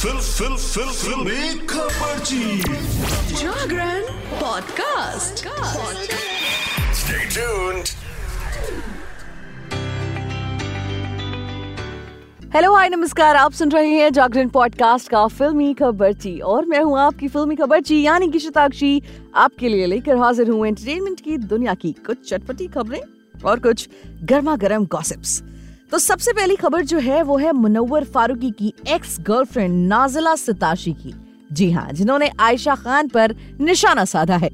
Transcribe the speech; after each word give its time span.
Fill 0.00 0.12
फिल 0.12 0.56
फिल 0.56 0.90
फिल। 0.90 1.66
खबर 1.66 2.18
Jagran 3.34 4.02
podcast. 4.40 5.44
Stay 7.00 7.26
tuned. 7.34 7.90
Hello 12.54 12.74
hi 12.74 12.88
नमस्कार। 12.88 13.36
आप 13.36 13.52
सुन 13.52 13.70
रहे 13.70 13.88
हैं 13.88 14.12
जागरण 14.12 14.48
पॉडकास्ट 14.48 15.08
का 15.08 15.26
फिल्मी 15.26 15.74
खबरची 15.74 16.38
और 16.38 16.66
मैं 16.66 16.80
हूँ 16.80 16.98
आपकी 16.98 17.28
फिल्मी 17.28 17.56
खबरची 17.56 18.02
यानी 18.02 18.28
कि 18.28 18.38
शताक्षी 18.38 19.02
आपके 19.34 19.68
लिए 19.68 19.86
लेकर 19.86 20.16
हाजिर 20.16 20.50
हूँ 20.50 20.66
एंटरटेनमेंट 20.66 21.20
की 21.20 21.36
दुनिया 21.36 21.74
की 21.74 21.92
कुछ 21.92 22.28
चटपटी 22.28 22.66
खबरें 22.66 23.00
और 23.44 23.60
कुछ 23.60 23.88
गर्मा 24.06 24.56
गर्म 24.56 24.86
गॉसिप्स 24.86 25.42
तो 25.92 25.98
सबसे 25.98 26.32
पहली 26.32 26.56
खबर 26.56 26.82
जो 26.82 26.98
है, 26.98 27.22
वो 27.22 27.36
है 27.38 27.52
मुनव्वर 27.52 28.04
फारूकी 28.04 28.50
की 28.50 28.72
एक्स 28.88 29.16
गर्लफ्रेंड 29.20 29.88
नाजिला 29.88 30.34
सिताशी 30.34 30.92
की। 30.92 31.14
जी 31.52 31.70
हाँ 31.70 31.88
जिन्होंने 31.92 32.30
आयशा 32.40 32.74
खान 32.74 33.08
पर 33.08 33.34
निशाना 33.60 34.04
साधा 34.04 34.36
है। 34.36 34.50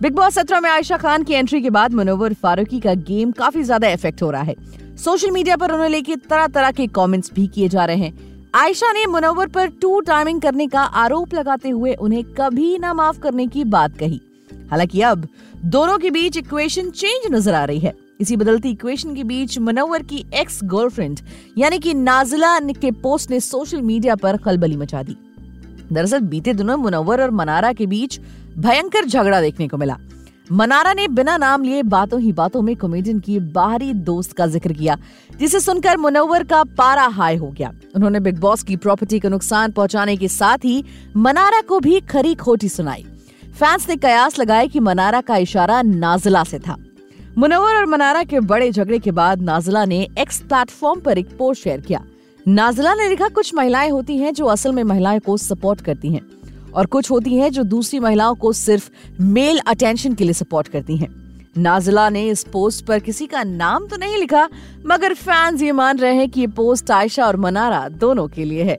बिग 0.00 0.14
बॉस 0.14 0.34
सत्रह 0.34 0.60
में 0.60 0.70
आयशा 0.70 0.96
खान 0.96 1.22
की 1.22 1.34
एंट्री 1.34 1.60
के 1.62 1.70
बाद 1.70 1.92
मुनव्वर 1.92 2.34
फारूकी 2.34 2.80
का 2.80 2.94
गेम 2.94 3.32
काफ़ी 3.32 3.62
ज़्यादा 3.62 3.88
इफ़ेक्ट 3.88 4.22
हो 4.22 4.30
रहा 4.30 4.42
है। 4.42 4.54
सोशल 4.96 5.30
मीडिया 5.30 5.56
पर 5.56 5.72
उन्हें 5.72 5.88
लेके 5.88 6.16
तरह 6.16 6.46
तरह 6.46 6.70
के 6.70 6.86
कमेंट्स 6.86 7.32
भी 7.34 7.46
किए 7.48 7.68
जा 7.68 7.84
रहे 7.84 7.96
हैं। 7.96 8.50
आयशा 8.54 8.92
ने 8.92 9.06
मुनव्वर 9.06 9.48
पर 9.48 9.68
टू 9.82 10.00
टाइमिंग 10.00 10.40
करने 10.40 10.66
का 10.66 10.82
आरोप 11.02 11.34
लगाते 11.34 11.70
हुए 11.70 11.94
उन्हें 11.94 12.24
कभी 12.34 12.76
ना 12.78 12.94
माफ़ 12.94 13.18
करने 13.20 13.46
की 13.46 13.64
बात 13.66 13.98
कही। 13.98 14.20
हालाँकि 14.70 15.00
अब 15.02 15.28
दोनों 15.66 15.98
के 15.98 16.10
बीच 16.10 16.36
इक्वेशन 16.36 16.90
चेंज 16.90 17.32
नज़र 17.34 17.54
आ 17.54 17.64
रही 17.64 17.78
है। 17.78 17.94
इसी 18.20 18.36
बदलती 18.36 18.70
इक्वेशन 18.70 19.14
के 19.14 19.24
बीच 19.24 19.58
मनोवर 19.58 20.02
की 20.02 20.24
एक्स 20.34 20.60
गर्लफ्रेंड 20.64 21.20
यानी 21.58 21.78
कि 21.78 21.94
नाजिला 21.94 22.58
के 22.60 22.90
पोस्ट 22.90 23.30
ने 23.30 23.40
सोशल 23.40 23.82
मीडिया 23.82 24.16
पर 24.16 24.36
खलबली 24.36 24.76
मचा 24.76 25.02
दी। 25.02 25.16
दरअसल 25.92 26.20
बीते 26.20 26.54
दिनों 26.54 26.76
मुनव्वर 26.76 27.22
और 27.22 27.30
मनारा 27.30 27.72
के 27.72 27.86
बीच 27.86 28.20
भयंकर 28.58 29.04
झगड़ा 29.04 29.40
देखने 29.40 29.68
को 29.68 29.76
मिला। 29.76 29.96
मनारा 30.52 30.92
ने 30.92 31.06
बिना 31.08 31.36
नाम 31.36 31.62
लिए 31.62 31.82
बातों 31.82 32.20
ही 32.20 32.32
बातों 32.32 32.62
में 32.62 32.74
कॉमेडियन 32.76 33.18
की 33.20 33.38
बाहरी 33.38 33.92
दोस्त 33.94 34.32
का 34.32 34.46
ज़िक्र 34.46 34.72
किया, 34.72 34.96
जिसे 35.40 35.60
सुनकर 35.60 35.96
मुनव्वर 35.96 36.44
का 36.44 36.62
पारा 36.78 37.06
हाई 37.06 37.36
हो 37.36 37.48
गया। 37.48 37.72
उन्होंने 37.96 38.20
बिग 38.20 38.38
बॉस 38.38 38.62
की 38.62 38.76
प्रॉपर्टी 38.76 39.20
को 39.20 39.28
नुकसान 39.28 39.72
पहुँचाने 39.72 40.16
के 40.16 40.28
साथ 40.28 40.64
ही 40.64 40.84
मनारा 41.16 41.60
को 41.60 41.80
भी 41.80 42.00
खरी 42.00 42.34
खोटी 42.34 42.68
सुनाई। 42.68 43.04
फैंस 43.58 43.88
ने 43.88 43.96
कयास 43.96 44.38
लगाया 44.38 44.66
कि 44.66 44.80
मनारा 44.80 45.20
का 45.20 45.36
इशारा 45.36 45.82
नाजिला 45.82 46.44
से 46.44 46.58
था। 46.58 46.76
मुनव्वर 47.38 47.76
और 47.76 47.86
मनारा 47.86 48.22
के 48.22 48.40
बड़े 48.40 48.70
झगड़े 48.70 48.98
के 48.98 49.10
बाद 49.10 49.42
नाजिला 49.42 49.84
ने 49.84 50.08
एक्स 50.18 50.40
प्लेटफॉर्म 50.40 51.00
पर 51.00 51.18
एक 51.18 51.26
पोस्ट 51.38 51.62
शेयर 51.62 51.80
किया। 51.80 52.00
नाजिला 52.48 52.94
ने 52.94 53.08
लिखा, 53.08 53.28
कुछ 53.28 53.54
महिलाएँ 53.54 53.90
होती 53.90 54.16
हैं 54.18 54.32
जो 54.34 54.44
असल 54.44 54.72
में 54.72 54.82
महिलाओं 54.84 55.18
को 55.18 55.36
सपोर्ट 55.36 55.80
करती 55.80 56.12
हैं 56.12 56.20
और 56.74 56.86
कुछ 56.86 57.10
होती 57.10 57.34
हैं 57.34 57.50
जो 57.50 57.62
दूसरी 57.62 58.00
महिलाओं 58.00 58.34
को 58.34 58.52
सिर्फ़ 58.52 58.90
मेल 59.20 59.58
अटेंशन 59.58 60.14
के 60.14 60.24
लिए 60.24 60.32
सपोर्ट 60.32 60.68
करती 60.68 60.96
हैं। 60.96 61.08
नाजिला 61.58 62.08
ने 62.08 62.26
इस 62.28 62.44
पोस्ट 62.44 62.84
पर 62.86 62.98
किसी 62.98 63.26
का 63.26 63.42
नाम 63.42 63.86
तो 63.86 63.96
नहीं 63.96 64.18
लिखा, 64.18 64.48
मगर 64.86 65.14
फैंस 65.14 65.62
ये 65.62 65.72
मान 65.72 65.98
रहे 65.98 66.14
हैं 66.14 66.28
कि 66.30 66.40
ये 66.40 66.46
पोस्ट 66.46 66.90
आयशा 66.90 67.26
और 67.26 67.36
मनारा 67.36 67.88
दोनों 67.88 68.28
के 68.28 68.44
लिए 68.44 68.62
है। 68.62 68.78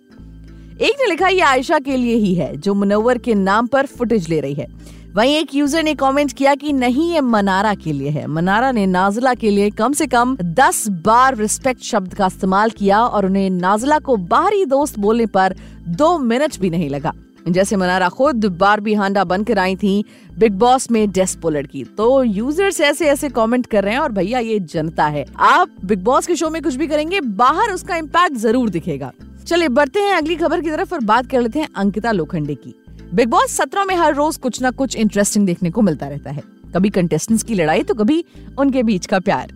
एक 0.81 1.02
ने 1.02 1.09
लिखा, 1.09 1.27
ये 1.27 1.41
आयशा 1.41 1.80
के 1.80 1.97
लिए 1.97 2.15
ही 2.15 2.35
है, 2.35 2.55
जो 2.57 2.73
मुनव्वर 2.73 3.17
के 3.17 3.33
नाम 3.33 3.67
पर 3.67 3.85
फुटेज 3.85 4.30
ले 4.30 4.39
रही 4.39 4.53
है। 4.53 4.98
वहीं 5.15 5.35
एक 5.35 5.53
यूज़र 5.55 5.83
ने 5.83 5.93
कमेंट 5.95 6.31
किया 6.31 6.53
कि 6.55 6.73
नहीं, 6.73 7.13
ये 7.13 7.21
मनारा 7.21 7.73
के 7.75 7.93
लिए 7.93 8.09
है। 8.09 8.25
मनारा 8.27 8.71
ने 8.71 8.85
नाजिला 8.85 9.33
के 9.33 9.52
लिए 9.52 9.69
कम 9.69 9.93
से 9.93 10.07
कम 10.07 10.35
10 10.35 10.88
बार 10.89 11.35
रिस्पेक्ट 11.35 11.81
शब्द 11.81 12.13
का 12.13 12.25
इस्तेमाल 12.25 12.69
किया 12.69 13.02
और 13.02 13.25
उन्हें 13.25 13.49
नाजिला 13.49 13.99
को 13.99 14.17
बाहरी 14.17 14.65
दोस्त 14.65 14.99
बोलने 14.99 15.25
पर 15.25 15.55
दो 15.87 16.17
मिनट 16.17 16.59
भी 16.59 16.69
नहीं 16.69 16.89
लगा। 16.89 17.13
जैसे 17.47 17.75
मनारा 17.75 18.09
खुद 18.09 18.45
बार 18.45 18.52
बारबी 18.52 18.93
हांडा 18.93 19.23
बनकर 19.23 19.59
आई 19.59 19.75
थी 19.75 20.03
बिग 20.37 20.53
बॉस 20.53 20.89
में 20.91 21.11
डेस्पो 21.11 21.49
लड़की। 21.49 21.83
तो 21.97 22.23
यूज़र्स 22.23 22.80
ऐसे 22.81 23.08
ऐसे 23.08 23.30
कमेंट 23.30 23.65
कर 23.65 23.83
रहे 23.83 23.93
हैं 23.93 24.02
और 24.02 24.11
भैया, 24.11 24.39
ये 24.39 24.59
जनता 24.59 25.05
है। 25.05 25.25
आप 25.39 25.69
बिग 25.86 26.03
बॉस 26.03 26.27
के 26.27 26.36
शो 26.36 26.49
में 26.49 26.61
कुछ 26.61 26.75
भी 26.75 26.87
करेंगे, 26.87 27.21
बाहर 27.21 27.71
उसका 27.71 27.95
इम्पैक्ट 27.95 28.37
ज़रूर 28.37 28.69
दिखेगा। 28.69 29.11
चलिए, 29.48 29.67
बढ़ते 29.67 29.99
हैं 29.99 30.14
अगली 30.14 30.36
खबर 30.36 30.61
की 30.61 30.69
तरफ़ 30.69 30.93
और 30.93 30.99
बात 30.99 31.30
कर 31.30 31.42
लेते 31.42 31.59
हैं 31.59 31.67
अंकिता 31.75 32.11
लोखंडे 32.11 32.55
की। 32.55 32.75
बिग 33.14 33.27
बॉस 33.27 33.52
सत्रह 33.52 33.86
में 33.86 33.95
हर 33.95 34.14
रोज 34.15 34.36
कुछ 34.37 34.61
ना 34.61 34.70
कुछ 34.71 34.95
इंटरेस्टिंग 34.95 35.45
देखने 35.45 35.70
को 35.71 35.81
मिलता 35.81 36.08
रहता 36.08 36.31
है। 36.31 36.42
कभी 36.75 36.89
कंटेस्टेंट्स 36.89 37.43
की 37.43 37.53
लड़ाई 37.53 37.83
तो 37.83 37.93
कभी 37.93 38.23
उनके 38.59 38.83
बीच 38.83 39.05
का 39.05 39.20
प्यार। 39.20 39.53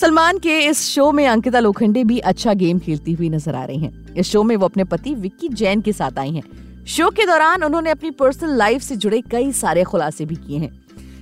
सलमान 0.00 0.38
के 0.38 0.58
इस 0.60 0.82
शो 0.84 1.10
में 1.12 1.26
अंकिता 1.26 1.60
लोखंडे 1.60 2.04
भी 2.04 2.18
अच्छा 2.18 2.54
गेम 2.54 2.78
खेलती 2.78 3.12
हुई 3.12 3.28
नज़र 3.28 3.54
आ 3.54 3.64
रही 3.64 3.78
हैं। 3.78 4.14
इस 4.14 4.30
शो 4.30 4.42
में 4.42 4.56
वो 4.56 4.66
अपने 4.66 4.84
पति 4.84 5.14
विक्की 5.14 5.48
जैन 5.48 5.80
के 5.80 5.92
साथ 5.92 6.18
आई 6.18 6.30
हैं। 6.30 6.84
शो 6.86 7.10
के 7.10 7.26
दौरान 7.26 7.64
उन्होंने 7.64 7.90
अपनी 7.90 8.10
पर्सनल 8.12 8.56
लाइफ 8.56 8.82
से 8.82 8.96
जुड़े 8.96 9.20
कई 9.30 9.52
सारे 9.52 9.84
खुलासे 9.84 10.24
भी 10.24 10.36
किए 10.36 10.58
हैं। 10.58 10.72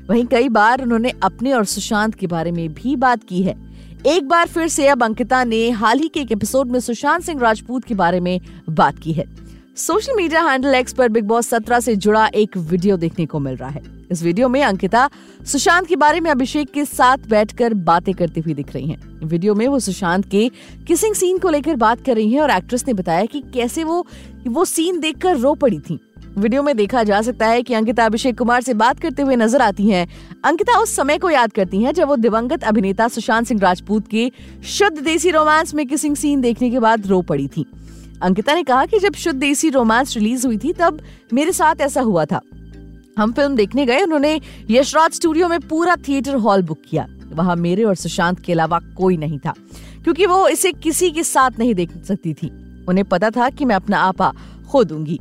वहीं 0.09 0.25
कई 0.27 0.49
बार 0.51 0.83
उन्होंने 0.83 1.13
अपने 1.23 1.53
और 1.53 1.65
सुशांत 1.65 2.15
के 2.15 2.27
बारे 2.27 2.53
में 2.53 2.69
भी 2.75 2.97
बात 2.97 3.25
की 3.25 3.43
है। 3.43 3.57
एक 4.07 4.29
बार 4.29 4.49
फिर 4.49 4.69
से 4.69 4.89
अब 4.89 5.05
अंकिता 5.05 5.45
ने 5.45 5.69
हाल 5.71 5.99
ही 5.99 6.09
के 6.09 6.21
एक 6.21 6.33
एपिसोड 6.33 6.71
में 6.71 6.81
सुशांत 6.81 7.23
सिंह 7.23 7.41
राजपूत 7.41 7.85
के 7.85 7.95
बारे 7.95 8.21
में 8.21 8.39
बात 8.71 8.99
की 8.99 9.13
है। 9.13 9.25
सोशल 9.77 10.17
मीडिया 10.17 10.41
हैंडल 10.43 10.75
एक्स 10.75 10.93
पर 10.93 11.09
बिग 11.09 11.25
बॉस 11.25 11.47
सत्रह 11.49 11.81
से 11.81 11.95
जुड़ा 11.97 12.27
एक 12.35 12.57
वीडियो 12.57 12.97
देखने 12.97 13.25
को 13.27 13.39
मिल 13.41 13.55
रहा 13.57 13.69
है 13.69 13.83
इस 14.11 14.23
वीडियो 14.23 14.49
में 14.49 14.63
अंकिता, 14.63 15.09
सुशांत 15.47 15.87
के 15.87 15.97
बारे 15.97 16.21
में 16.21 16.31
अभिषेक 16.31 16.71
के 16.71 16.85
साथ 16.85 17.19
बैठकर 17.29 17.75
बातें 17.75 18.13
करती 18.15 18.41
हुई 18.41 18.55
दिख 18.55 18.75
रही 18.75 18.89
हैं। 18.89 19.27
वीडियो 19.27 19.55
में 19.55 19.67
वो 19.69 19.79
सुशांत 19.79 20.29
के 20.31 20.49
किसिंग 20.87 21.15
सीन 21.15 21.39
को 21.39 21.51
लेकर 21.51 21.77
बात 21.77 22.05
कर 22.07 22.15
रही 22.15 22.33
हैं 22.33 22.41
और 22.41 22.51
एक्ट्रेस 22.51 22.87
ने 22.87 22.95
बताया 22.95 23.25
कि 23.25 23.41
कैसे 23.55 23.85
वो 23.85 24.05
वो 24.49 24.65
सीन 24.65 25.01
देखकर 25.01 25.37
रो 25.37 25.55
पड़ी 25.55 25.79
थी 25.81 25.99
वीडियो 26.37 26.63
में 26.63 26.77
देखा 26.77 27.03
जा 27.03 27.23
सकता 27.23 27.47
है 27.47 27.63
कि 27.63 27.75
अंकिता 27.75 28.05
अभिषेक 28.05 28.39
कुमार 28.39 28.63
से 28.63 28.75
बात 28.75 29.01
करते 29.01 29.23
हुए 29.23 29.37
नज़र 29.37 29.63
आती 29.63 29.89
हैं। 29.89 30.07
अंकिता 30.45 30.79
उस 30.79 30.97
समय 30.97 31.19
को 31.19 31.31
याद 31.31 31.53
करती 31.53 31.83
हैं 31.83 31.93
जब 31.93 32.09
वो 32.09 32.17
दिवंगत 32.17 32.65
अभिनेता 32.65 33.09
सुशांत 33.09 33.47
सिंह 33.47 33.61
राजपूत 33.61 34.09
के 34.09 34.31
शुद्ध 34.69 34.99
देसी 34.99 35.31
रोमांस 35.31 35.75
में 35.75 35.87
किसिंग 35.87 36.17
सीन 36.17 36.41
देखने 36.41 36.71
के 36.71 36.79
बाद 36.79 37.07
रो 37.07 37.23
पड़ी 37.23 37.49
थी 37.49 37.67
अंकिता 38.23 38.55
ने 38.55 38.63
कहा 38.63 38.85
कि 38.87 38.99
जब 38.99 39.15
शुद्ध 39.15 39.39
देसी 39.41 39.71
रोमांस 39.71 40.15
रिलीज़ 40.17 40.47
हुई 40.47 40.59
थी, 40.59 40.73
तब 40.73 41.01
मेरे 41.33 41.53
साथ 41.53 41.81
ऐसा 41.81 42.01
हुआ 42.01 42.25
था। 42.25 42.41
हम 43.19 43.33
फ़िल्म 43.33 43.57
देखने 43.57 43.87
गए, 43.87 44.03
उन्होंने 44.03 44.41
यशराज 44.71 45.13
स्टूडियो 45.13 45.49
में 45.49 45.59
पूरा 45.61 45.97
थिएटर 46.09 46.35
हॉल 46.37 46.63
बुक 46.63 46.83
किया। 46.91 47.07
वहाँ 47.33 47.57
मेरे 47.57 47.85
और 47.85 47.95
सुशांत 47.95 48.41
के 48.41 48.53
अलावा 48.53 48.79
कोई 48.97 49.17
नहीं 49.17 49.39
था, 49.39 49.55
क्योंकि 50.05 50.27
वो 50.27 50.47
इसे 50.49 50.73
किसी 50.73 51.11
के 51.11 51.23
साथ 51.25 51.59
नहीं 51.59 51.75
देख 51.75 51.91
सकती 52.05 52.35
थी। 52.35 52.51
उन्हें 52.89 53.05
पता 53.05 53.31
था 53.31 53.49
कि 53.51 53.65
मैं 53.65 53.77
अपना 53.77 53.99
आपा 53.99 54.33
खो 54.71 54.85
दूँगी। 54.85 55.21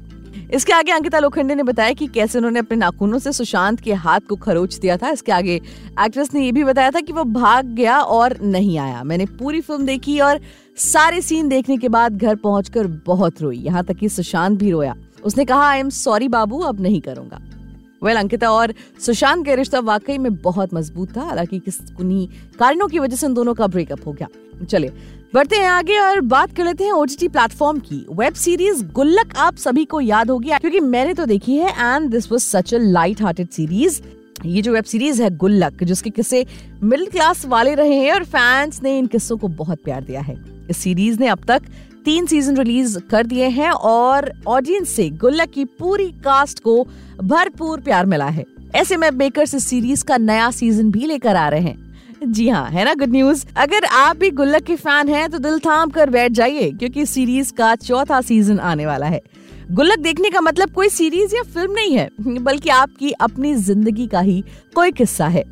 इसके 0.53 0.73
आगे 0.73 0.91
अंकिता 0.91 1.19
लोखंडे 1.19 1.55
ने 1.55 1.63
बताया 1.63 1.93
कि 1.93 2.07
कैसे 2.07 2.37
उन्होंने 2.37 2.59
अपने 2.59 2.77
नाखूनों 2.77 3.19
से 3.19 3.31
सुशांत 3.31 3.79
के 3.79 3.93
हाथ 3.95 4.19
को 4.19 4.35
खरोच 4.35 4.75
दिया 4.75 4.97
था। 4.97 5.09
इसके 5.09 5.31
आगे 5.31 5.55
एक्ट्रेस 6.01 6.33
ने 6.33 6.45
यह 6.45 6.51
भी 6.51 6.63
बताया 6.63 6.91
था 6.91 6.99
कि 6.99 7.13
वो 7.13 7.23
भाग 7.23 7.65
गया 7.67 7.99
और 7.99 8.37
नहीं 8.41 8.77
आया। 8.77 9.03
मैंने 9.03 9.25
पूरी 9.33 9.61
फ़िल्म 9.61 9.85
देखी 9.85 10.19
और 10.19 10.39
सारे 10.81 11.21
सीन 11.21 11.49
देखने 11.49 11.77
के 11.77 11.89
बाद 11.89 12.17
घर 12.17 12.35
पहुंचकर 12.35 12.87
बहुत 13.05 13.41
रोई 13.41 13.57
यहाँ 13.57 13.83
तक 13.83 13.95
कि 13.95 14.09
सुशांत 14.09 14.57
भी 14.59 14.69
रोया। 14.71 14.95
उसने 15.23 15.43
कहा 15.45 15.67
आई 15.67 15.79
एम 15.79 15.89
सॉरी 15.89 16.27
बाबू 16.27 16.59
अब 16.59 16.79
नहीं 16.81 17.01
करूँगा। 17.01 17.37
वेल 17.37 18.13
well, 18.13 18.17
अंकिता 18.17 18.49
और 18.51 18.73
सुशांत 18.99 19.45
का 19.45 19.53
रिश्ता 19.53 19.79
वाकई 19.79 20.17
में 20.17 20.33
बहुत 20.35 20.73
मज़बूत 20.73 21.15
था 21.17 21.23
हालाँकि 21.23 21.59
किस 21.59 21.77
उन्हीं 21.99 22.27
कारणों 22.59 22.87
की 22.87 22.99
वजह 22.99 23.15
से 23.15 23.25
उन 23.25 23.33
दोनों 23.33 23.53
का 23.53 23.67
ब्रेकअप 23.67 24.07
हो 24.07 24.11
गया। 24.11 24.27
चलिए 24.65 24.93
बढ़ते 25.33 25.55
हैं 25.55 25.67
आगे 25.67 25.97
और 25.99 26.21
बात 26.21 26.55
कर 26.55 26.65
लेते 26.65 26.83
हैं 26.83 26.91
ओटीटी 26.91 27.27
प्लेटफॉर्म 27.27 27.79
की। 27.79 28.05
वेब 28.11 28.33
सीरीज़ 28.35 28.83
गुल्लक 28.93 29.35
आप 29.37 29.57
सभी 29.57 29.85
को 29.85 30.01
याद 30.01 30.29
होगी 30.29 30.49
क्योंकि 30.51 30.79
मैंने 30.79 31.13
तो 31.13 31.25
देखी 31.25 31.57
है 31.57 31.69
and 31.69 32.09
this 32.11 32.31
was 32.31 32.41
such 32.41 32.73
a 32.73 32.77
light 32.79 33.21
hearted 33.21 33.49
series 33.49 34.01
ये 34.45 34.61
जो 34.61 34.73
वेब 34.73 34.83
सीरीज़ 34.83 35.21
है 35.23 35.29
गुल्लक 35.37 35.83
जिसके 35.83 36.09
किस्से 36.09 36.45
मिडिल 36.83 37.05
क्लास 37.07 37.45
वाले 37.45 37.73
रहे 37.75 37.95
हैं 37.95 38.13
और 38.13 38.23
फैंस 38.25 38.81
ने 38.83 38.97
इन 38.97 39.05
किस्सों 39.07 39.37
को 39.37 39.47
बहुत 39.47 39.83
प्यार 39.83 40.03
दिया 40.03 40.21
है। 40.21 40.37
इस 40.69 40.77
सीरीज़ 40.77 41.19
ने 41.19 41.27
अब 41.27 41.43
तक 41.47 41.61
तीन 42.05 42.25
सीज़न 42.25 42.57
रिलीज़ 42.57 42.97
कर 43.01 43.25
दिए 43.25 43.47
हैं 43.49 43.71
और 43.71 44.31
ऑडियंस 44.47 44.89
से 44.89 45.09
गुल्लक 45.19 45.49
की 45.49 45.65
पूरी 45.79 46.07
कास्ट 46.23 46.59
को 46.59 46.83
भरपूर 47.19 47.81
प्यार 47.81 48.05
मिला 48.05 48.27
है। 48.27 48.45
ऐसे 48.75 48.97
में 48.97 49.17
बेकर्स 49.17 49.53
इस 49.55 49.67
सीरीज़ 49.67 50.03
का 50.03 50.17
नया 50.17 50.49
सीज़न 50.51 50.91
भी 50.91 51.05
लेकर 51.05 51.35
आ 51.35 51.47
रहे 51.49 51.61
हैं। 51.61 51.89
जी 52.23 52.47
हाँ 52.49 52.69
है 52.69 52.83
ना 52.85 52.93
गुड 52.93 53.11
न्यूज़ 53.11 53.45
अगर 53.57 53.85
आप 53.85 54.17
भी 54.17 54.29
गुल्लक 54.31 54.63
के 54.63 54.75
फ़ैन 54.75 55.09
हैं 55.09 55.29
तो 55.29 55.37
दिल 55.39 55.59
थाम 55.59 55.89
कर 55.89 56.09
बैठ 56.09 56.31
जाइए, 56.31 56.71
क्योंकि 56.71 57.05
सीरीज़ 57.05 57.53
का 57.53 57.75
चौथा 57.77 58.21
सीज़न 58.21 58.59
आने 58.61 58.85
वाला 58.85 59.05
है। 59.05 59.21
गुल्लक 59.69 59.99
देखने 59.99 60.29
का 60.29 60.41
मतलब 60.41 60.69
कोई 60.69 60.89
सीरीज़ 60.89 61.35
या 61.35 61.41
फ़िल्म 61.43 61.71
नहीं 61.71 61.95
है, 61.95 62.09
बल्कि 62.19 62.69
आपकी 62.69 63.11
अपनी 63.11 63.53
ज़िंदगी 63.55 64.07
का 64.07 64.19
ही 64.19 64.43
कोई 64.75 64.91
किस्सा 64.91 65.27
है। 65.27 65.43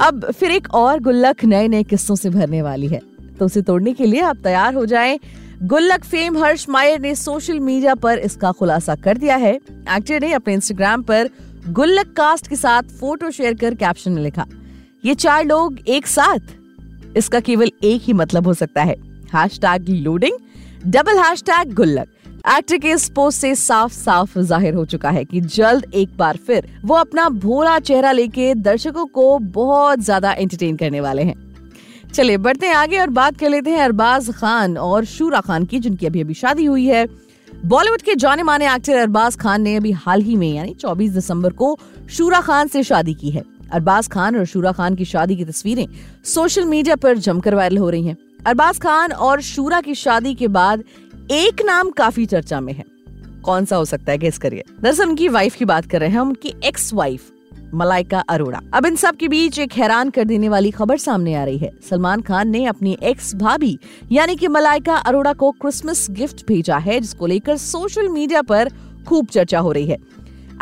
अब 0.00 0.30
फिर 0.30 0.50
एक 0.50 0.68
और 0.74 1.00
गुल्लक 1.00 1.44
नए 1.44 1.68
नए 1.68 1.82
किस्सों 1.82 2.14
से 2.14 2.30
भरने 2.30 2.62
वाली 2.62 2.88
है। 2.88 3.00
तो 3.38 3.46
उसे 3.46 3.62
तोड़ने 3.62 3.92
के 3.92 4.06
लिए 4.06 4.20
आप 4.20 4.36
तैयार 4.36 4.74
हो 4.74 4.84
जाएँ। 4.86 5.18
गुल्लक 5.64 6.04
फेम 6.04 6.36
हर्ष 6.38 6.68
मायर 6.68 7.00
ने 7.00 7.14
सोशल 7.14 7.60
मीडिया 7.60 7.94
पर 7.94 8.18
इसका 8.18 8.52
खुलासा 8.52 8.94
कर 8.94 9.18
दिया 9.18 9.36
है। 9.36 9.54
एक्टर 9.54 10.20
ने 10.20 10.32
अपने 10.32 10.54
इंस्टाग्राम 10.54 11.02
पर 11.02 11.28
गुल्लक 11.68 12.12
कास्ट 12.12 12.48
के 12.48 12.56
साथ 12.56 12.82
फ़ोटो 13.00 13.30
शेयर 13.30 13.54
कर 13.54 13.74
कैप्शन 13.74 14.12
में 14.12 14.22
लिखा, 14.22 14.46
ये 15.04 15.14
चार 15.14 15.44
लोग 15.44 15.78
एक 15.88 16.06
साथ? 16.06 16.38
इसका 17.16 17.40
केवल 17.40 17.70
एक 17.84 18.02
ही 18.02 18.12
मतलब 18.12 18.46
हो 18.46 18.54
सकता 18.54 18.82
है। 18.82 18.96
Hash 19.34 19.60
loading 19.64 20.38
double 20.86 21.18
hash 21.18 21.44
Gullak. 21.50 22.08
Actor 22.44 22.76
के 22.76 22.90
इस 22.90 23.08
पोस्ट 23.08 23.40
से 23.40 23.54
साफ़ 23.54 23.92
साफ़ 23.92 24.38
ज़ाहिर 24.38 24.74
हो 24.74 24.84
चुका 24.84 25.10
है 25.10 25.24
कि 25.24 25.40
जल्द 25.40 25.84
एक 25.94 26.16
बार 26.16 26.36
फिर 26.36 26.66
वो 26.84 26.94
अपना 26.94 27.28
भोला 27.28 27.78
चेहरा 27.78 28.12
लेके 28.12 28.54
दर्शकों 28.54 29.04
को 29.08 29.38
बहुत 29.38 30.00
ज़्यादा 30.00 30.32
एंटरटेन 30.32 30.76
करने 30.76 31.00
वाले 31.00 31.22
हैं। 31.22 31.34
चलिए, 32.12 32.36
बढ़ते 32.36 32.66
हैं 32.66 32.74
आगे 32.74 32.98
और 33.00 33.10
बात 33.10 33.36
कर 33.36 33.48
लेते 33.48 33.70
हैं 33.70 33.80
अरबाज 33.80 34.30
खान 34.30 34.76
और 34.78 35.04
शूरा 35.04 35.40
खान 35.40 35.64
की, 35.64 35.78
जिनकी 35.78 36.06
अभी 36.06 36.20
अभी 36.20 36.34
शादी 36.34 36.64
हुई 36.64 36.86
है। 36.86 37.06
बॉलीवुड 37.66 38.02
के 38.02 38.14
जाने 38.14 38.42
माने 38.42 38.74
एक्टर 38.74 38.96
अरबाज 38.96 39.36
खान 39.36 39.62
ने 39.62 39.76
अभी 39.76 39.92
हाल 39.92 40.22
ही 40.22 40.36
में, 40.36 40.52
यानी 40.54 40.74
24 40.74 41.12
दिसंबर 41.12 41.52
को 41.52 41.78
शूरा 42.10 42.40
खान 42.40 42.68
से 42.68 42.82
शादी 42.82 43.14
की 43.14 43.30
है। 43.30 43.44
अरबाज 43.72 44.08
खान 44.08 44.36
और 44.36 44.44
शूरा 44.46 44.72
खान 44.72 44.94
की 44.94 45.04
शादी 45.04 45.36
की 45.36 45.44
तस्वीरें 45.44 45.86
सोशल 46.24 46.64
मीडिया 46.64 46.96
पर 46.96 47.18
जमकर 47.18 47.54
वायरल 47.54 47.78
हो 47.78 47.90
रही 47.90 48.06
हैं। 48.06 48.16
अरबाज 48.46 48.78
खान 48.78 49.12
और 49.12 49.40
शूरा 49.42 49.80
की 49.80 49.94
शादी 49.94 50.34
के 50.34 50.48
बाद 50.48 50.82
एक 51.30 51.62
नाम 51.64 51.90
काफ़ी 51.90 52.24
चर्चा 52.26 52.60
में 52.60 52.72
है। 52.72 52.84
कौन 53.44 53.64
सा 53.64 53.76
हो 53.76 53.84
सकता 53.84 54.12
है 54.12 54.18
गेस 54.18 54.38
करिए। 54.38 54.64
दरअसल 54.80 55.08
उनकी 55.08 55.28
वाइफ 55.28 55.54
की 55.54 55.64
बात 55.64 55.86
कर 55.86 56.00
रहे 56.00 56.08
हैं 56.08 56.18
उनकी 56.18 56.54
एक्स 56.64 56.92
वाइफ 56.94 57.30
मलाइका 57.74 58.20
अरोड़ा। 58.20 58.60
अब 58.74 58.86
इन 58.86 58.96
सब 58.96 59.16
के 59.16 59.28
बीच 59.28 59.58
एक 59.58 59.72
हैरान 59.72 60.10
कर 60.10 60.24
देने 60.24 60.48
वाली 60.48 60.70
खबर 60.70 60.96
सामने 60.96 61.34
आ 61.34 61.44
रही 61.44 61.58
है। 61.58 61.70
सलमान 61.90 62.20
खान 62.20 62.48
ने 62.48 62.64
अपनी 62.64 62.96
एक्स 63.02 63.34
भाभी 63.34 63.78
यानी 64.12 64.36
कि 64.36 64.48
मलाइका 64.48 64.96
अरोड़ा 64.96 65.32
को 65.32 65.50
क्रिसमस 65.50 66.06
गिफ्ट 66.10 66.46
भेजा 66.46 66.78
है, 66.78 67.00
जिसको 67.00 67.26
लेकर 67.26 67.56
सोशल 67.56 68.08
मीडिया 68.08 68.42
पर 68.42 68.70
खूब 69.08 69.26
चर्चा 69.26 69.58
हो 69.58 69.72
रही 69.72 69.86
है। 69.86 69.98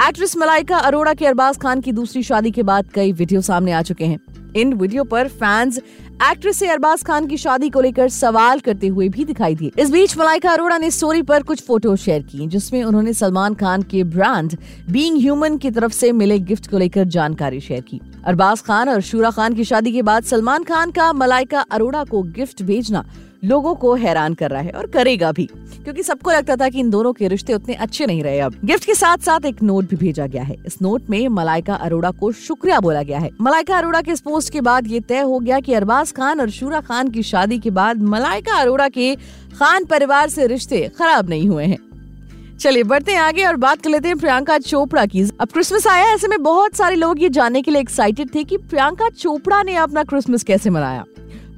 एक्ट्रेस 0.09 0.37
मलाइका 0.37 0.77
अरोड़ा 0.77 1.15
के 1.15 1.27
अरबाज 1.27 1.59
खान 1.59 1.81
की 1.81 1.93
दूसरी 1.93 2.23
शादी 2.23 2.51
के 2.51 2.63
बाद 2.63 2.93
कई 2.95 3.13
वीडियो 3.13 3.41
सामने 3.41 3.73
आ 3.73 3.83
चुके 3.83 4.05
हैं। 4.05 4.19
इन 4.57 4.73
वीडियो 4.73 5.05
पर 5.05 5.29
फैंस, 5.29 5.79
एक्ट्रेस 6.23 6.57
से 6.57 6.69
अरबाज 6.69 7.03
खान 7.03 7.27
की 7.27 7.37
शादी 7.37 7.69
को 7.71 7.81
लेकर 7.81 8.09
सवाल 8.09 8.61
करते 8.61 8.87
हुए 8.87 9.09
भी 9.09 9.25
दिखाई 9.25 9.55
दिए। 9.55 9.71
इस 9.79 9.91
बीच 9.91 10.17
मलाइका 10.19 10.51
अरोड़ा 10.51 10.79
ने 10.79 10.91
स्टोरी 10.91 11.23
पर 11.23 11.43
कुछ 11.43 11.63
फ़ोटो 11.63 11.95
शेयर 11.97 12.23
की, 12.23 12.47
जिसमें 12.47 12.83
उन्होंने 12.85 13.13
सलमान 13.13 13.55
खान 13.55 13.83
के 13.83 14.05
ब्रांड, 14.05 14.57
बीइंग 14.91 15.17
ह्यूमन 15.17 15.57
की 15.57 15.71
तरफ़ 15.71 15.93
से 15.93 16.13
मिले 16.13 16.39
गिफ्ट 16.39 16.71
को 16.71 16.79
लेकर 16.79 17.05
जानकारी 17.05 17.61
शेयर 17.61 17.81
की। 17.81 18.01
अरबाज 18.25 18.63
खान 18.63 18.89
और 18.89 19.01
शूरा 19.01 19.31
खान 19.31 19.55
की 19.55 19.65
शादी 19.65 19.93
के 19.93 20.03
बाद 20.03 20.25
सलमान 20.25 20.65
खान 20.65 20.91
का 20.91 21.13
मलाइका 21.13 21.61
अरोड़ा 21.61 22.05
को 22.05 22.23
गिफ्ट 22.23 22.63
भेजना 22.63 23.05
लोगों 23.43 23.75
को 23.75 23.95
हैरान 23.95 24.35
कर 24.35 24.51
रहा 24.51 24.61
है 24.63 24.71
और 24.71 24.87
करेगा 24.87 25.31
भी, 25.33 25.45
क्योंकि 25.85 26.03
सबको 26.03 26.31
लगता 26.31 26.57
था 26.57 26.69
कि 26.69 26.81
इन 26.81 26.91
दोनों 26.91 27.13
के 27.13 27.29
रिश्ते 27.29 27.55
उतने 27.55 27.75
अच्छे 27.75 28.07
नहीं 28.07 28.23
रहे 28.23 28.41
अब। 28.41 28.55
गिफ्ट 28.65 28.85
के 28.85 28.95
साथ 28.95 29.19
साथ 29.19 29.45
एक 29.47 29.63
नोट 29.63 29.89
भी 29.89 29.97
भेजा 29.97 30.27
गया 30.27 30.43
है। 30.43 30.57
इस 30.67 30.81
नोट 30.83 31.11
में 31.11 31.29
मलाइका 31.29 31.75
अरोड़ा 31.75 32.11
को 32.11 32.33
शुक्रिया 32.33 32.81
बोला 32.81 33.03
गया 33.03 33.19
है। 33.19 33.31
मलाइका 33.41 33.79
अरोड़ा 33.79 34.01
के 34.01 34.11
इस 34.11 34.21
पोस्ट 34.21 34.53
के 34.53 34.61
बाद 34.61 34.87
ये 34.87 35.01
तय 35.01 35.21
हो 35.21 35.39
गया 35.39 35.61
कि 35.61 35.75
अरबाज 35.75 36.13
खान 36.13 36.41
और 36.41 36.51
शूरा 36.51 36.81
खान 36.81 37.09
की 37.09 37.23
शादी 37.23 37.59
के 37.59 37.71
बाद 37.71 38.03
मलाइका 38.03 38.57
अरोड़ा 38.57 38.89
के 38.89 39.15
खान 39.59 39.85
परिवार 39.85 40.29
से 40.29 40.47
रिश्ते 40.47 40.89
खराब 40.99 41.29
नहीं 41.29 41.49
हुए 41.49 41.65
हैं। 41.65 41.79
चलिए, 42.59 42.83
बढ़ते 42.83 43.13
हैं 43.13 43.21
आगे 43.21 43.45
और 43.45 43.57
बात 43.57 43.83
कर 43.83 43.91
लेते 43.91 44.09
हैं 44.09 44.19
प्रियंका 44.19 44.59
चोपड़ा 44.59 45.05
की। 45.07 45.23
अब 45.41 45.49
क्रिसमस 45.49 45.87
आया, 45.87 46.13
ऐसे 46.15 46.29
में 46.29 46.43
बहुत 46.43 46.75
सारे 46.75 46.97
लोग 46.97 47.23
ये 47.23 47.29
जानने 47.29 47.63
के 47.63 47.71
लिए 47.71 47.81
एक्साइटेड 47.81 48.35
थे 48.35 48.45
कि 48.45 48.57
प्रियंका 48.57 49.09
चोपड़ा 49.09 49.63
ने 49.63 49.77
अपना 49.77 50.05
क्रिसमस 50.05 50.43
कैसे 50.43 50.71
मनाया। 50.71 51.05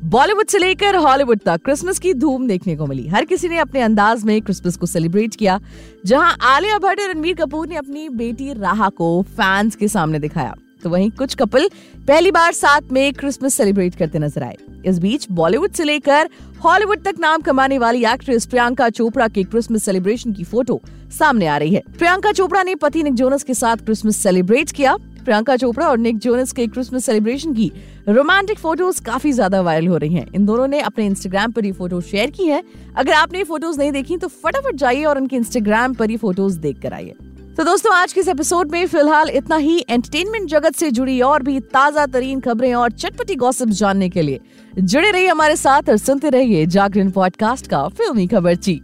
बॉलीवुड 0.03 0.47
से 0.49 0.59
लेकर 0.59 0.97
हॉलीवुड 0.97 1.41
तक 1.41 1.61
क्रिसमस 1.65 1.99
की 1.99 2.13
धूम 2.15 2.47
देखने 2.49 2.75
को 2.77 2.87
मिली। 2.87 3.07
हर 3.09 3.25
किसी 3.25 3.49
ने 3.49 3.59
अपने 3.59 3.81
अंदाज 3.81 4.25
में 4.25 4.41
क्रिसमस 4.43 4.77
को 4.77 4.87
सेलिब्रेट 4.87 5.35
किया, 5.35 5.59
जहाँ 6.07 6.37
आलिया 6.45 6.79
भट्ट 6.79 7.01
और 7.01 7.09
रणबीर 7.11 7.35
कपूर 7.35 7.69
ने 7.69 7.77
अपनी 7.77 8.09
बेटी 8.09 8.53
राहा 8.53 8.89
को 8.89 9.11
फैंस 9.31 9.77
के 9.77 9.89
सामने 9.89 10.19
दिखाया। 10.19 10.55
तो 10.83 10.91
वहीं 10.91 11.11
कुछ 11.11 11.35
कपल 11.35 11.69
पहली 12.09 12.31
बार 12.31 12.53
साथ 12.53 12.91
में 12.93 13.13
क्रिसमस 13.13 13.55
सेलिब्रेट 13.55 13.95
करते 13.95 14.19
नज़र 14.19 14.43
आए। 14.43 14.57
इस 14.87 14.99
बीच 14.99 15.27
बॉलीवुड 15.31 15.73
से 15.73 15.85
लेकर 15.85 16.29
हॉलीवुड 16.65 17.05
तक 17.05 17.21
नाम 17.21 17.41
कमाने 17.41 17.79
वाली 17.79 18.05
एक्ट्रेस 18.05 18.47
प्रियंका 18.47 18.89
चोपड़ा 18.91 19.29
के 19.29 19.43
क्रिसमस 19.45 19.85
सेलिब्रेशन 19.85 20.33
की 20.33 20.45
फ़ोटो 20.45 20.81
सामने 21.19 21.47
आ 21.47 21.57
रही 21.57 21.75
है। 21.75 21.83
प्रियंका 21.99 22.33
चोपड़ा 22.33 22.63
ने 22.63 22.75
पति 22.75 23.03
निक 23.03 23.15
जोनस 23.15 23.43
के 23.43 23.55
साथ 23.55 23.77
क्रिसमस 23.77 24.17
सेलिब्रेट 24.17 24.71
किया। 24.71 24.97
प्रियंका 25.23 25.57
चोपड़ा 25.57 25.89
और 25.89 25.99
निक 25.99 26.19
जोनस 26.19 26.53
के 26.53 26.67
क्रिसमस 26.67 27.05
सेलिब्रेशन 27.07 27.55
की 27.55 27.71
रोमांटिक 28.09 28.59
फ़ोटोज़ 28.59 29.03
काफ़ी 29.03 29.33
ज़्यादा 29.33 29.61
वायरल 29.61 29.87
हो 29.87 29.97
रही 29.97 30.15
हैं। 30.15 30.27
इन 30.35 30.47
दोनों 30.47 30.67
ने 30.67 30.81
अपने 30.83 31.07
इंस्टाग्राम 31.07 31.53
पर 31.53 31.65
ये 31.65 31.73
फ़ोटो 31.73 32.01
शेयर 32.03 32.31
की 32.31 32.47
है। 32.47 32.63
अगर 32.97 33.13
आपने 33.13 33.39
ये 33.39 33.45
फ़ोटोज़ 33.45 33.79
नहीं 33.79 33.93
देखी 33.93 34.17
तो 34.17 34.29
फटाफट 34.29 34.77
जाइए 34.77 35.05
और 35.05 35.19
उनके 35.19 35.37
इंस्टाग्राम 35.37 35.95
पर 35.95 36.11
ये 36.11 36.17
फ़ोटोज़ 36.17 36.59
देख 36.61 36.81
कर 36.83 36.93
आइए। 36.93 37.15
तो 37.59 37.65
दोस्तों, 37.65 37.93
आज 37.95 38.13
के 38.13 38.21
इस 38.21 38.29
एपिसोड 38.29 38.71
में 38.73 38.87
फ़िलहाल 38.87 39.31
इतना 39.31 39.57
ही। 39.57 39.79
एंटरटेनमेंट 39.81 40.49
जगत 40.51 40.77
से 40.77 40.91
जुड़ी 40.91 41.21
और 41.23 41.43
भी 41.43 41.59
ताज़ा 41.73 42.07
तरीन 42.07 42.41
खबरें 42.41 42.73
और 42.75 42.93
चटपटी 42.93 43.35
गॉसिप 43.37 43.69
जानने 43.71 44.09
के 44.09 44.23
लिए 44.23 44.41
जुड़े 44.75 45.11
रहिए 45.11 45.29
हमारे 45.29 45.57
साथ 45.57 45.89
और 45.89 45.97
सुनते 45.99 46.31
रहिए 46.31 46.65
जागरण 46.69 47.11
पॉडकास्ट 47.11 47.67
का 47.67 47.87
फिल्मी 47.91 48.27
खबर 48.27 48.55
ची 48.57 48.81